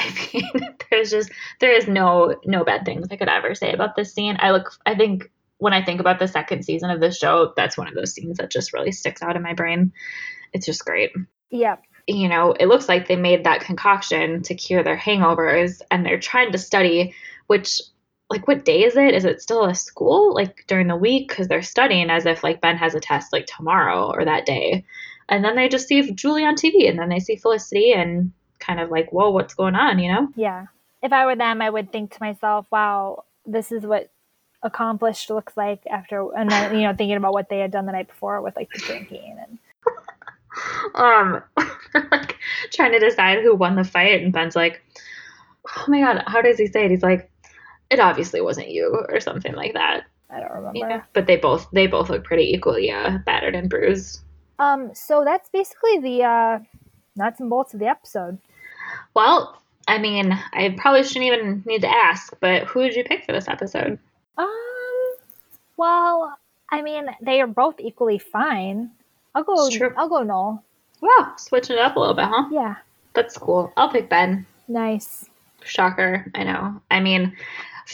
[0.02, 3.96] I mean, there's just there is no no bad things I could ever say about
[3.96, 4.36] this scene.
[4.38, 4.72] I look.
[4.86, 7.94] I think when I think about the second season of this show, that's one of
[7.94, 9.92] those scenes that just really sticks out in my brain.
[10.52, 11.12] It's just great
[11.50, 11.82] Yep.
[12.06, 16.18] you know, it looks like they made that concoction to cure their hangovers and they're
[16.18, 17.14] trying to study,
[17.46, 17.78] which,
[18.30, 19.14] like, what day is it?
[19.14, 21.28] Is it still a school, like, during the week?
[21.28, 24.84] Because they're studying as if, like, Ben has a test, like, tomorrow or that day.
[25.28, 28.32] And then they just see Julie on TV and then they see Felicity and
[28.62, 30.28] kind of like, whoa, what's going on, you know?
[30.36, 30.66] Yeah.
[31.02, 34.10] If I were them, I would think to myself, wow, this is what
[34.62, 37.92] accomplished looks like after, and then, you know, thinking about what they had done the
[37.92, 39.58] night before with like the drinking and
[40.94, 41.42] Um,
[41.94, 42.36] like,
[42.72, 44.22] trying to decide who won the fight.
[44.22, 44.82] And Ben's like,
[45.66, 46.90] oh my God, how does he say it?
[46.90, 47.30] He's like,
[47.90, 50.04] it obviously wasn't you or something like that.
[50.30, 50.78] I don't remember.
[50.78, 51.02] Yeah.
[51.12, 54.20] But they both they both look pretty equally uh, battered and bruised.
[54.58, 56.58] Um, so that's basically the uh,
[57.16, 58.38] nuts and bolts of the episode.
[59.14, 63.24] Well, I mean, I probably shouldn't even need to ask, but who did you pick
[63.24, 63.98] for this episode?
[64.38, 65.14] Um,
[65.76, 66.38] well,
[66.70, 68.90] I mean, they are both equally fine.
[69.34, 69.68] I'll go.
[69.96, 70.64] I'll go Noel.
[71.00, 72.48] Wow, switching it up a little bit, huh?
[72.52, 72.76] Yeah,
[73.14, 73.72] That's cool.
[73.76, 74.46] I'll pick Ben.
[74.68, 75.28] nice.
[75.64, 76.80] Shocker, I know.
[76.90, 77.36] I mean,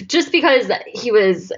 [0.06, 1.52] just because he was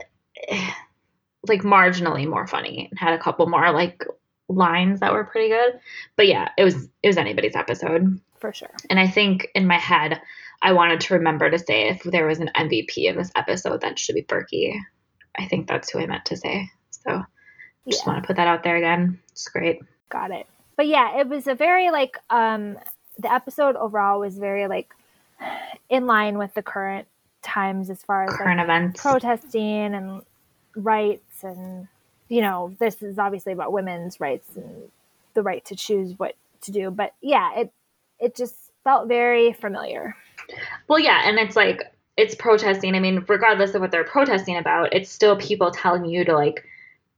[1.49, 4.05] like marginally more funny and had a couple more like
[4.49, 5.79] lines that were pretty good.
[6.17, 8.21] But yeah, it was it was anybody's episode.
[8.41, 8.71] For sure.
[8.89, 10.21] And I think in my head,
[10.63, 13.99] I wanted to remember to say if there was an MVP of this episode, that
[13.99, 14.75] should be Berkey.
[15.39, 16.71] I think that's who I meant to say.
[16.91, 17.23] So
[17.89, 18.13] just Yeah.
[18.13, 19.21] want to put that out there again.
[19.33, 19.81] It's great.
[20.09, 20.47] Got it.
[20.77, 22.79] But yeah, it was a very like um
[23.19, 24.95] the episode overall was very like
[25.89, 27.07] in line with the current
[27.43, 29.03] times as far as Current like, events.
[29.03, 30.23] protesting and
[30.77, 31.89] rights and
[32.29, 34.91] you know, this is obviously about women's rights and
[35.35, 36.91] the right to choose what to do.
[36.91, 37.73] But yeah, it
[38.21, 38.55] it just
[38.85, 40.15] felt very familiar.
[40.89, 41.83] Well, yeah, and it's like
[42.17, 42.95] it's protesting.
[42.95, 46.65] I mean, regardless of what they're protesting about, it's still people telling you to like,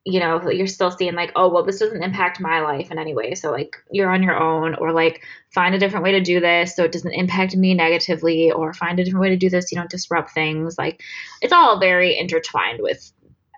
[0.04, 3.14] you know, you're still seeing like, oh, well, this doesn't impact my life in any
[3.14, 3.34] way.
[3.34, 5.22] So like, you're on your own, or like,
[5.54, 8.98] find a different way to do this so it doesn't impact me negatively, or find
[8.98, 9.70] a different way to do this.
[9.70, 10.76] You don't disrupt things.
[10.76, 11.02] Like,
[11.40, 13.12] it's all very intertwined with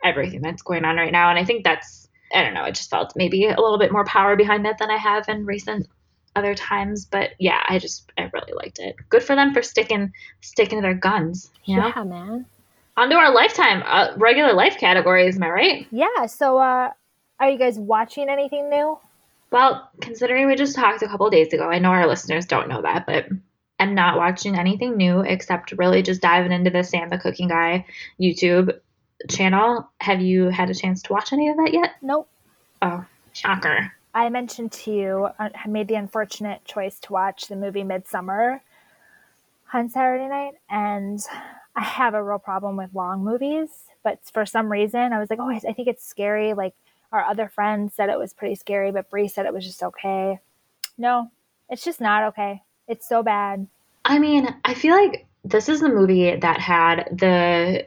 [0.05, 2.09] everything that's going on right now, and I think that's.
[2.35, 2.63] I don't know.
[2.63, 5.47] I just felt maybe a little bit more power behind that than I have in
[5.47, 5.87] recent
[6.37, 7.05] other times.
[7.05, 8.97] But yeah, I just I really liked it.
[9.09, 11.51] Good for them for sticking sticking to their guns.
[11.65, 11.93] You know.
[11.95, 12.47] Yeah, man.
[12.97, 15.37] On to our lifetime uh, regular life categories.
[15.37, 15.87] Am I right?
[15.91, 16.91] Yeah, so uh
[17.41, 18.99] are you guys watching anything new?
[19.51, 22.83] Well, considering we just talked a couple days ago, I know our listeners don't know
[22.83, 23.27] that, but
[23.79, 27.87] I'm not watching anything new except really just diving into the Sam the Cooking Guy
[28.21, 28.79] YouTube
[29.29, 29.89] channel.
[30.01, 31.91] Have you had a chance to watch any of that yet?
[32.03, 32.29] Nope.
[32.83, 33.93] Oh, shocker.
[34.15, 38.61] I mentioned to you, uh, I made the unfortunate choice to watch the movie Midsommar
[39.73, 41.19] on Saturday night, and
[41.75, 43.71] I have a real problem with long movies.
[44.05, 46.55] But for some reason, I was like, oh, I think it's scary.
[46.55, 46.75] Like,
[47.11, 50.39] Our other friends said it was pretty scary, but Bree said it was just okay.
[50.97, 51.31] No,
[51.69, 52.63] it's just not okay.
[52.87, 53.67] It's so bad.
[54.05, 57.87] I mean, I feel like this is the movie that had the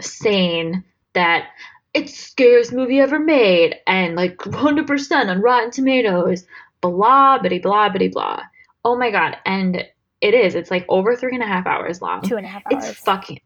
[0.00, 0.84] saying
[1.14, 1.48] that
[1.94, 6.44] it's the scariest movie ever made and like 100% on Rotten Tomatoes,
[6.80, 8.42] blah, bitty, blah, bitty, blah.
[8.84, 9.36] Oh my God.
[9.46, 9.86] And
[10.20, 10.54] it is.
[10.54, 12.22] It's like over three and a half hours long.
[12.22, 12.88] Two and a half hours.
[12.88, 13.40] It's fucking.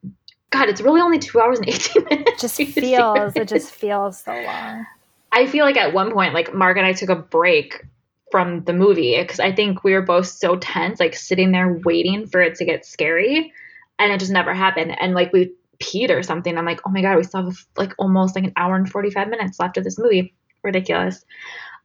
[0.50, 2.30] God, it's really only two hours and 18 minutes.
[2.30, 4.86] It just feels, it just feels so long.
[5.32, 7.84] I feel like at one point, like Mark and I took a break
[8.30, 12.26] from the movie because I think we were both so tense, like sitting there waiting
[12.26, 13.52] for it to get scary,
[13.98, 14.98] and it just never happened.
[14.98, 16.56] And like we peed or something.
[16.56, 19.28] I'm like, oh my god, we still have like almost like an hour and 45
[19.28, 20.34] minutes left of this movie.
[20.62, 21.24] Ridiculous.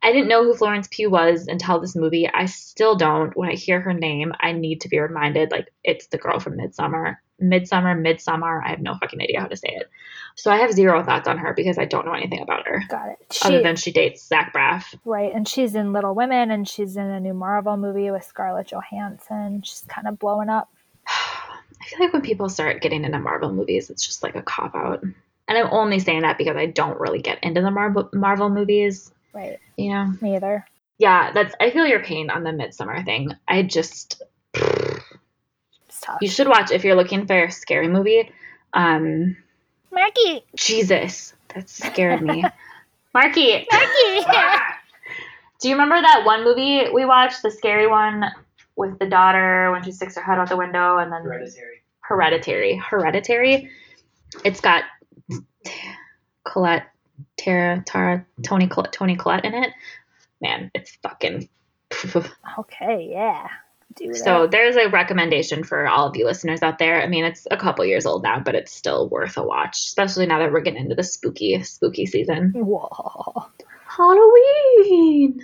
[0.01, 2.29] I didn't know who Florence Pugh was until this movie.
[2.29, 3.36] I still don't.
[3.38, 6.58] When I hear her name, I need to be reminded like it's the girl from
[6.58, 7.15] Midsommar.
[7.41, 8.62] Midsommar, Midsommar.
[8.65, 9.89] I have no fucking idea how to say it.
[10.36, 12.84] So I have zero thoughts on her because I don't know anything about her.
[12.89, 13.39] Got it.
[13.43, 14.93] other than she dates Zach Braff.
[15.06, 18.67] right, and she's in Little Women, and she's in a new Marvel movie with Scarlett
[18.67, 19.62] Johansson.
[19.63, 20.69] She's kind of blowing up.
[21.84, 24.74] I feel like when people start getting into Marvel movies, it's just like a cop
[24.74, 25.04] out.
[25.04, 29.12] And I'm only saying that because I don't really get into the Marvel Marvel movies.
[29.34, 30.65] Right, You know, me either.
[30.98, 31.54] yeah, that's.
[31.60, 33.32] I feel your pain on the Midsommar thing.
[33.48, 34.22] I just
[34.56, 36.19] It's tough.
[36.22, 38.32] you should watch if you're looking for a scary movie.
[38.74, 39.36] Um,
[39.91, 42.43] Marky, Jesus, that scared me.
[43.13, 44.26] Marky, Marky.
[45.60, 48.24] do you remember that one movie we watched, the scary one
[48.75, 51.81] with the daughter when she sticks her head out the window and then Hereditary.
[52.01, 52.75] Hereditary.
[52.77, 53.69] Hereditary.
[54.43, 54.83] It's got
[56.43, 56.88] Collette,
[57.38, 59.71] Tara, Tara, Toni, Collette, Toni Collette in it.
[60.41, 61.49] Man, it's fucking.
[62.59, 63.47] okay, yeah.
[63.95, 64.17] Do that.
[64.17, 67.01] So there's a recommendation for all of you listeners out there.
[67.01, 70.25] I mean, it's a couple years old now, but it's still worth a watch, especially
[70.25, 72.53] now that we're getting into the spooky, spooky season.
[72.55, 73.45] Whoa.
[73.86, 75.41] Halloween.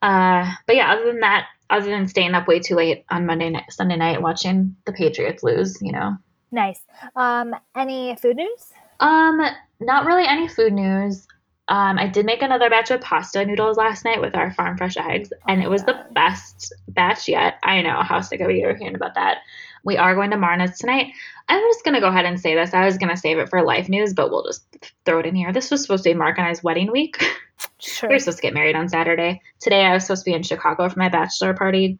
[0.00, 3.50] Uh, but yeah, other than that, other than staying up way too late on Monday
[3.50, 6.16] night, Sunday night watching the Patriots lose, you know.
[6.52, 6.80] Nice.
[7.14, 8.72] Um, any food news?
[9.00, 9.40] Um,
[9.80, 11.26] not really any food news.
[11.68, 14.96] Um, I did make another batch of pasta noodles last night with our farm fresh
[14.96, 17.58] eggs, and it was the best batch yet.
[17.64, 19.38] I know how sick of you are hearing about that.
[19.86, 21.12] We are going to Marna's tonight.
[21.48, 22.74] I'm just gonna go ahead and say this.
[22.74, 24.66] I was gonna save it for life news, but we'll just
[25.04, 25.52] throw it in here.
[25.52, 27.24] This was supposed to be Mark and I's wedding week.
[27.78, 28.10] Sure.
[28.10, 29.40] we were supposed to get married on Saturday.
[29.60, 31.98] Today I was supposed to be in Chicago for my bachelor party,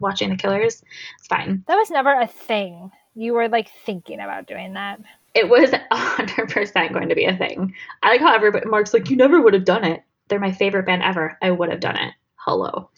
[0.00, 0.82] watching the Killers.
[1.18, 1.62] It's fine.
[1.68, 2.90] That was never a thing.
[3.14, 4.98] You were like thinking about doing that.
[5.34, 7.72] it was 100% going to be a thing.
[8.02, 10.02] I like how everybody, Mark's like, you never would have done it.
[10.28, 11.38] They're my favorite band ever.
[11.40, 12.12] I would have done it.
[12.34, 12.90] Hello.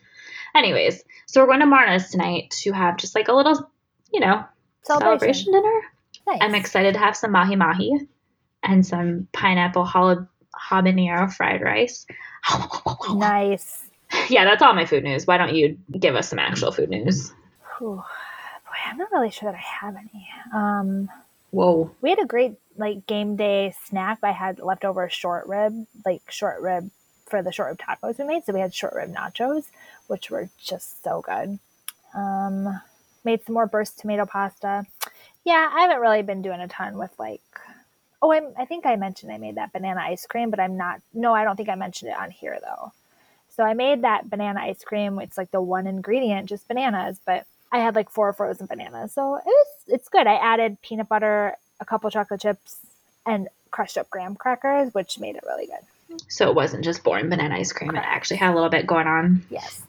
[0.55, 3.71] Anyways, so we're going to Marna's tonight to have just like a little,
[4.13, 4.45] you know,
[4.83, 5.53] celebration, Celebration.
[5.53, 5.81] dinner.
[6.27, 6.39] Nice.
[6.43, 8.07] I'm excited to have some mahi mahi
[8.63, 10.29] and some pineapple jala-
[10.71, 12.07] habanero fried rice.
[13.15, 13.85] Nice.
[14.29, 15.27] yeah, that's all my food news.
[15.27, 17.33] Why don't you give us some actual food news?
[17.79, 17.97] Whew.
[17.97, 20.29] Boy, I'm not really sure that I have any.
[20.55, 21.09] Um,
[21.51, 21.91] Whoa.
[22.01, 24.19] we had a great like game day snack.
[24.23, 26.91] I had leftover short rib, like short rib
[27.27, 28.45] for the short rib tacos we made.
[28.45, 29.65] So we had short rib nachos,
[30.07, 31.59] which were just so good.
[32.15, 32.81] Um,
[33.25, 34.85] made some more burst tomato pasta.
[35.45, 37.41] Yeah, I haven't really been doing a ton with like.
[38.21, 41.01] Oh, I'm, I think I mentioned I made that banana ice cream, but I'm not.
[41.15, 42.93] No, I don't think I mentioned it on here though.
[43.51, 45.19] So I made that banana ice cream.
[45.21, 49.13] It's like the one ingredient, just bananas, but I had like four frozen bananas.
[49.13, 50.27] So it was, it's good.
[50.27, 52.77] I added peanut butter, a couple chocolate chips,
[53.27, 56.21] and crushed up graham crackers, which made it really good.
[56.29, 57.91] So it wasn't just boring banana ice cream.
[57.91, 59.45] It actually had a little bit going on.
[59.51, 59.83] Yes.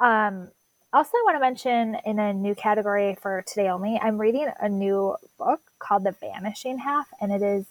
[0.00, 0.48] Um,
[0.92, 4.68] also, I want to mention in a new category for today only, I'm reading a
[4.68, 7.66] new book called The Vanishing Half, and it is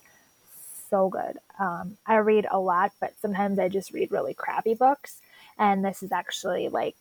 [0.89, 1.37] so good.
[1.59, 5.21] Um, I read a lot, but sometimes I just read really crappy books,
[5.57, 6.95] and this is actually like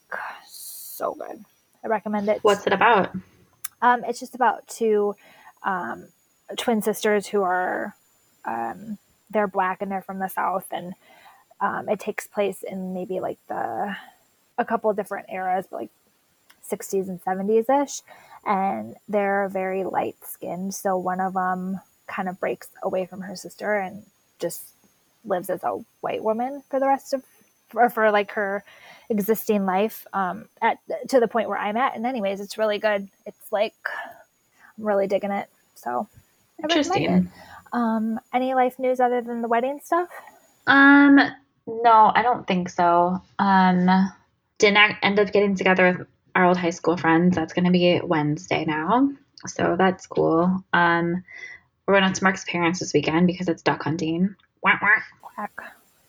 [0.46, 1.44] so good.
[1.84, 2.42] I recommend it.
[2.42, 3.14] What's it about?
[3.80, 5.14] Um, it's just about two
[5.62, 6.08] um,
[6.56, 7.94] twin sisters who are
[8.44, 8.98] um,
[9.30, 10.94] they're black and they're from the south, and
[11.60, 13.96] um, it takes place in maybe like the
[14.58, 15.90] a couple different eras, but like
[16.68, 18.02] 60s and 70s ish,
[18.46, 20.74] and they're very light skinned.
[20.74, 24.02] So one of them kind of breaks away from her sister and
[24.38, 24.62] just
[25.24, 27.22] lives as a white woman for the rest of
[27.68, 28.64] for, for like her
[29.10, 33.08] existing life um at to the point where i'm at and anyways it's really good
[33.26, 33.74] it's like
[34.78, 36.08] i'm really digging it so
[36.60, 37.30] I Interesting.
[37.72, 40.08] um any life news other than the wedding stuff
[40.68, 41.18] Um,
[41.66, 43.20] no, I don't think so.
[43.38, 43.88] Um,
[44.58, 46.06] didn't end up getting together with
[46.38, 47.34] our old high school friends.
[47.34, 49.10] That's going to be Wednesday now,
[49.46, 50.64] so that's cool.
[50.72, 51.24] Um,
[51.84, 54.36] we're going out to Mark's parents this weekend because it's duck hunting.
[54.62, 55.02] Wah, wah.
[55.20, 55.50] Quack.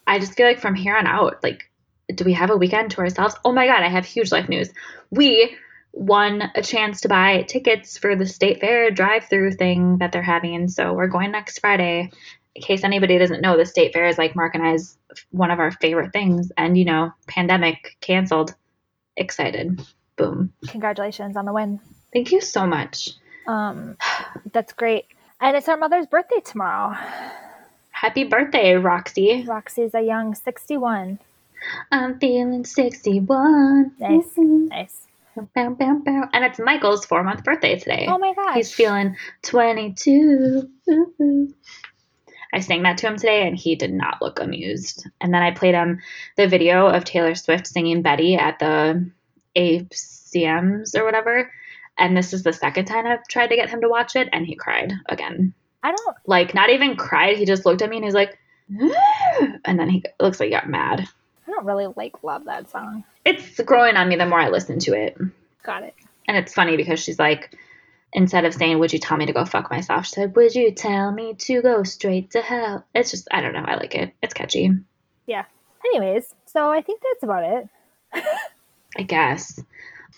[0.05, 1.71] I just feel like from here on out, like,
[2.13, 3.35] do we have a weekend to ourselves?
[3.43, 4.69] Oh my God, I have huge life news.
[5.09, 5.55] We
[5.93, 10.21] won a chance to buy tickets for the state fair drive through thing that they're
[10.21, 10.67] having.
[10.67, 12.11] So we're going next Friday.
[12.53, 14.95] In case anybody doesn't know, the state fair is like Mark and I's
[15.31, 16.51] one of our favorite things.
[16.55, 18.53] And, you know, pandemic canceled.
[19.17, 19.81] Excited.
[20.19, 20.53] Boom.
[20.67, 21.79] Congratulations on the win.
[22.13, 23.11] Thank you so much.
[23.47, 23.95] Um,
[24.51, 25.05] that's great.
[25.39, 26.93] And it's our mother's birthday tomorrow.
[27.91, 29.45] Happy birthday, Roxy.
[29.47, 31.19] Roxy's a young 61.
[31.91, 33.93] I'm feeling 61.
[33.97, 34.25] Nice.
[34.35, 35.07] Nice.
[35.55, 36.23] Bow, bow, bow.
[36.33, 38.05] And it's Michael's four month birthday today.
[38.09, 38.55] Oh my gosh.
[38.55, 40.69] He's feeling 22.
[40.85, 41.53] Woo-hoo.
[42.51, 45.07] I sang that to him today and he did not look amused.
[45.21, 45.99] And then I played him
[46.35, 49.09] the video of Taylor Swift singing Betty at the
[49.59, 51.51] ACMs or whatever.
[51.97, 54.45] And this is the second time I've tried to get him to watch it and
[54.45, 55.53] he cried again.
[55.83, 57.37] I don't Like, not even cried.
[57.37, 58.37] He just looked at me and he's like,
[59.65, 61.07] and then he looks like he got mad.
[61.47, 63.03] I don't really like love that song.
[63.25, 65.17] It's growing on me the more I listen to it.
[65.63, 65.95] Got it.
[66.27, 67.57] And it's funny because she's like,
[68.13, 70.05] instead of saying, Would you tell me to go fuck myself?
[70.05, 72.85] She said, Would you tell me to go straight to hell?
[72.93, 73.65] It's just, I don't know.
[73.65, 74.13] I like it.
[74.21, 74.71] It's catchy,
[75.25, 75.45] Yeah.
[75.85, 77.69] Anyways, so I think that's about it.
[78.97, 79.59] I guess.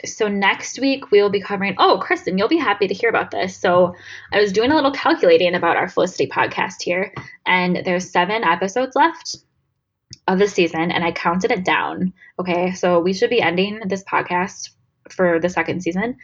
[0.05, 1.75] So next week we will be covering.
[1.77, 3.55] Oh, Kristen, you'll be happy to hear about this.
[3.55, 3.95] So
[4.31, 7.13] I was doing a little calculating about our Felicity podcast here,
[7.45, 9.37] and there's seven episodes left
[10.27, 12.13] of the season, and I counted it down.
[12.39, 14.69] Okay, so we should be ending this podcast
[15.09, 16.17] for the second season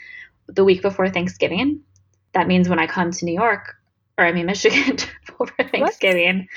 [0.48, 1.82] the week before Thanksgiving.
[2.34, 3.76] That means when I come to New York,
[4.18, 4.98] or I mean Michigan,
[5.40, 6.48] over Thanksgiving,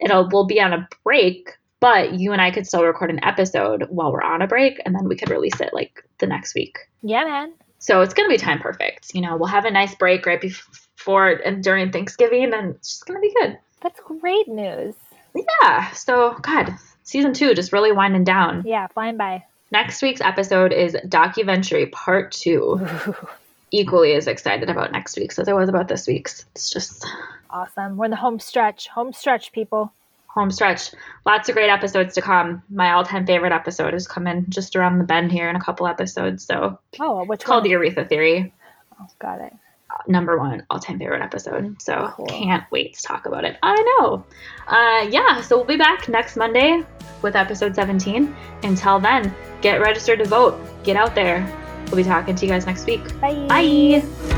[0.00, 1.50] it'll we'll be on a break.
[1.80, 4.94] But you and I could still record an episode while we're on a break, and
[4.94, 6.78] then we could release it like the next week.
[7.02, 7.52] Yeah, man.
[7.78, 9.14] So it's gonna be time perfect.
[9.14, 13.06] You know, we'll have a nice break right before and during Thanksgiving, and it's just
[13.06, 13.58] gonna be good.
[13.80, 14.94] That's great news.
[15.34, 15.90] Yeah.
[15.92, 16.74] So God,
[17.04, 18.64] season two just really winding down.
[18.66, 19.44] Yeah, flying by.
[19.70, 22.84] Next week's episode is documentary part two.
[23.70, 26.46] Equally as excited about next week's as I was about this week's.
[26.54, 27.06] It's just
[27.50, 27.96] Awesome.
[27.96, 28.88] We're in the home stretch.
[28.88, 29.92] Home stretch, people.
[30.28, 30.92] Home stretch.
[31.26, 32.62] Lots of great episodes to come.
[32.70, 36.44] My all-time favorite episode is coming just around the bend here in a couple episodes.
[36.44, 37.70] So Oh, which called one?
[37.70, 38.52] the Aretha Theory.
[39.00, 39.52] Oh, got it.
[40.06, 42.26] number one all-time favorite episode so Cool.
[42.26, 44.24] can't wait to talk about it i know
[44.68, 46.84] uh, yeah so we'll be back next monday
[47.22, 50.54] with episode 17 until then get registered to vote
[50.84, 51.40] get out there
[51.86, 53.46] we'll be talking to you guys next week Bye.
[53.48, 54.37] bye